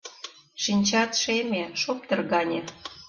Шинчат 0.63 1.11
шеме, 1.21 1.63
шоптыр 1.81 2.19
гане 2.31 2.59